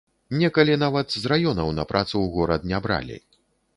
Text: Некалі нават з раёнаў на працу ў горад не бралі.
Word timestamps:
Некалі 0.43 0.77
нават 0.83 1.13
з 1.17 1.31
раёнаў 1.31 1.69
на 1.81 1.87
працу 1.91 2.13
ў 2.21 2.27
горад 2.39 2.61
не 2.73 2.79
бралі. 2.87 3.17